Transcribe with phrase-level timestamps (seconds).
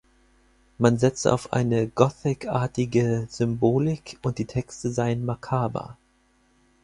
[0.79, 5.95] Man setze auf eine gothic-artige Symbolik und die Texte seien makaber.